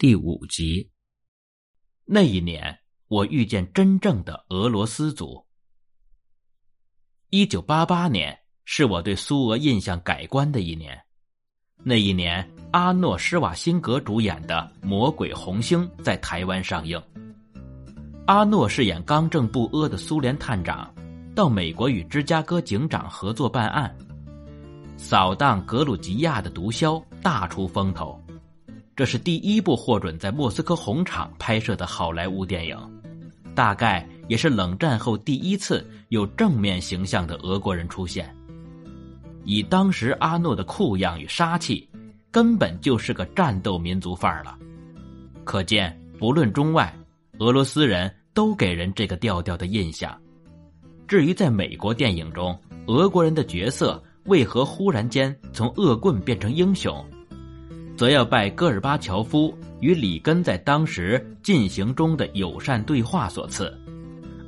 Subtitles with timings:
[0.00, 0.90] 第五集。
[2.06, 5.44] 那一年，我遇见真正的俄罗斯族。
[7.28, 10.98] 一九八八年是我对苏俄印象改观的一年。
[11.84, 16.98] 那一年，阿诺·施瓦辛格主演的《魔鬼红星》在台湾上映。
[18.26, 20.90] 阿诺饰演刚正不阿的苏联探长，
[21.36, 23.94] 到美国与芝加哥警长合作办案，
[24.96, 28.18] 扫荡格鲁吉亚的毒枭，大出风头。
[28.96, 32.76] 这是第一部获准在莫斯科红场拍摄的好莱坞电影，
[33.54, 38.34] 大概也是冷战后第一次有正面形象的俄国人出现。
[39.44, 41.88] 以当时阿诺的酷样与杀气，
[42.30, 44.58] 根本就是个战斗民族范儿了。
[45.44, 46.94] 可见，不论中外，
[47.38, 50.14] 俄罗斯人都给人这个调调的印象。
[51.08, 57.02] 至于在美国电影中，俄国人的角色为何忽然间从恶棍变成英雄？
[58.00, 63.78] 则要拜戈尔巴乔夫与里根在当时进行中的友善对话所赐，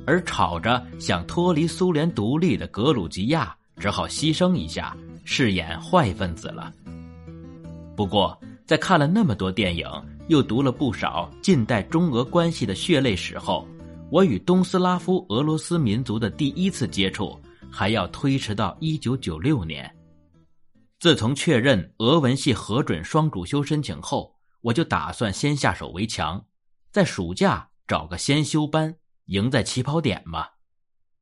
[0.07, 6.73] 而吵着想脱离苏联独立的格鲁吉亚只好牺牲一下，饰演坏分子了。
[7.95, 9.87] 不过，在看了那么多电影，
[10.29, 13.67] 又读了不少近代中俄关系的血泪史后，
[14.09, 19.87] 我与东斯拉夫俄罗斯民族的第一次接触，还要推迟到一九九六年。
[21.03, 26.41] 自从确认俄文系核准双主修申请后，我就打算先下手为强，
[26.93, 30.47] 在暑假找个先修班，赢在起跑点嘛。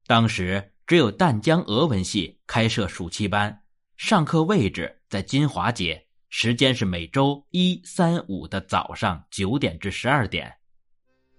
[0.05, 3.63] 当时只有淡江俄文系开设暑期班，
[3.97, 10.55] 上课位置在金华街，时间是每周一、三、五的早上九点至十二点。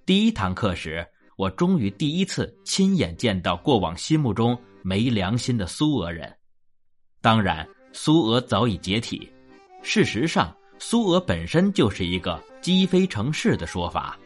[0.05, 6.37] 第一堂课时，我终于第一次亲眼见到过往心目中没良心的苏俄人，
[7.21, 7.65] 当然。
[7.93, 9.31] 苏俄早已解体，
[9.83, 14.19] 事实上，苏俄本身就是一个积非成市的说法，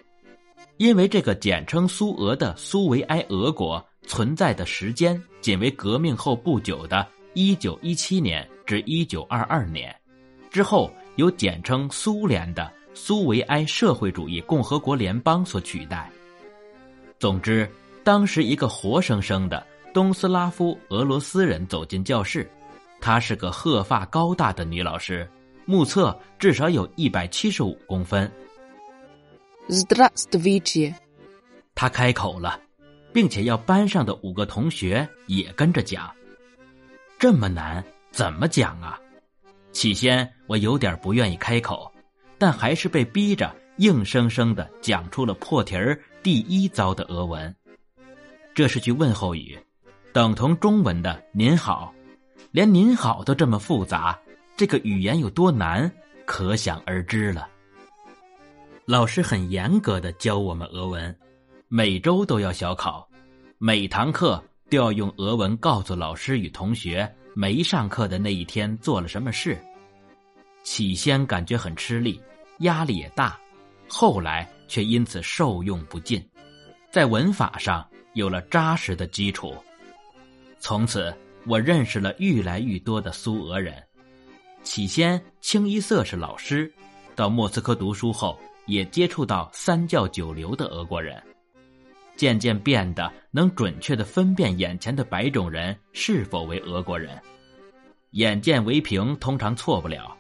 [0.76, 9.94] 因为这个简称苏俄的苏维埃俄国存在的时间仅为革命后不久的1917年至1922年，
[10.50, 16.10] 之后由简称苏联的苏维埃社会主义共和国联邦所取代。
[17.18, 17.68] 总之，
[18.04, 22.48] 当时一个活生生的东斯拉夫俄罗斯人走进教室。
[23.00, 25.28] 她是个鹤发高大的女老师，
[25.64, 28.30] 目测至少有一百七十五公分。
[29.68, 30.94] Здравствуйте！
[31.74, 32.60] 她开口了，
[33.12, 36.12] 并且要班上的五个同学也跟着讲。
[37.18, 38.98] 这么难，怎么讲啊？
[39.72, 41.92] 起先我有点不愿意开口，
[42.38, 47.54] 但还是被逼着硬生生的讲出了破题儿第一遭的俄文。
[48.54, 49.58] 这是句问候语，
[50.12, 51.92] 等同中文的“您好”。
[52.56, 54.18] 连您好都这么复杂，
[54.56, 55.92] 这个语言有多难，
[56.24, 57.46] 可想而知了。
[58.86, 61.14] 老师很严格的教我们俄文，
[61.68, 63.06] 每周都要小考，
[63.58, 69.62] 每堂课都要用俄文告诉老师与同学没上课的那一天做了什么事。
[70.62, 72.18] 起先感觉很吃力，
[72.60, 73.38] 压力也大，
[73.86, 76.26] 后来却因此受用不尽，
[76.90, 79.54] 在文法上有了扎实的基础，
[80.58, 81.14] 从此。
[81.48, 83.80] 我认识了愈来愈多的苏俄人，
[84.64, 86.72] 起先清一色是老师，
[87.14, 88.36] 到莫斯科读书后，
[88.66, 91.22] 也接触到三教九流的俄国人，
[92.16, 97.16] 渐渐变得能准确的分辨眼前的白种人是否为俄国人。
[98.10, 100.16] 眼见为凭通常错不了，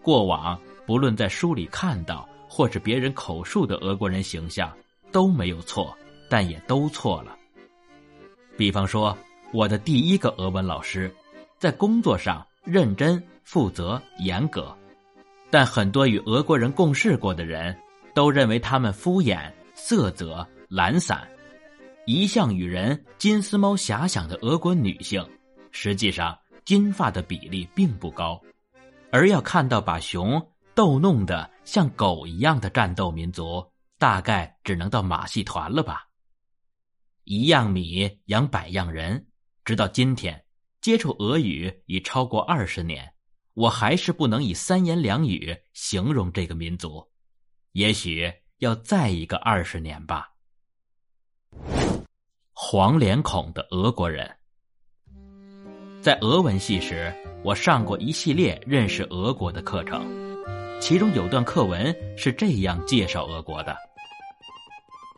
[0.00, 0.56] 过往
[0.86, 4.72] 不论在书里看到或是别人口述的俄国人形象
[5.10, 5.92] 都没有错，
[6.30, 7.36] 但也都错了。
[8.56, 9.16] 比方说。
[9.50, 11.10] 我的第一个俄文老师，
[11.58, 14.76] 在工作上认真、负责、严格，
[15.50, 17.74] 但很多与俄国人共事过的人
[18.14, 21.26] 都认为他们敷衍、色泽、懒散。
[22.04, 25.26] 一向与人金丝猫遐想的俄国女性，
[25.70, 28.38] 实际上金发的比例并不高，
[29.10, 33.66] 而要看到把熊逗弄得像狗一样的战斗民族，
[33.98, 36.06] 大概只能到马戏团了吧。
[37.24, 39.24] 一样米养百样人。
[39.68, 40.42] 直到今天，
[40.80, 43.12] 接触俄语已超过二十年，
[43.52, 47.06] 我还是不能以三言两语形容这个民族。
[47.72, 50.30] 也许要再一个二十年吧。
[52.54, 54.34] 黄脸孔的俄国人，
[56.00, 57.12] 在俄文系时，
[57.44, 60.02] 我上过一系列认识俄国的课程，
[60.80, 63.76] 其中有段课文是这样介绍俄国的：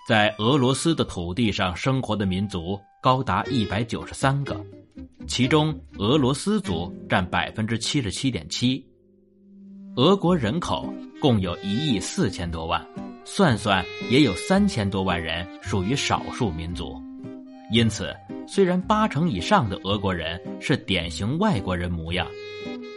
[0.08, 2.76] 在俄罗斯的土地上生活的民族。
[3.02, 4.62] 高达一百九十三个，
[5.26, 8.86] 其中俄罗斯族占百分之七十七点七。
[9.96, 12.86] 俄国人口共有一亿四千多万，
[13.24, 16.94] 算算也有三千多万人属于少数民族。
[17.72, 18.14] 因此，
[18.46, 22.26] 虽然八成以上的俄国人是典型外国人模样，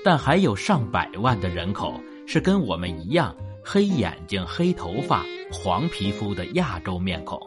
[0.04, 1.98] 但还有上百万的人口
[2.28, 3.34] 是跟我们一样
[3.64, 7.40] 黑眼睛、黑头发、黄皮肤的亚洲面孔。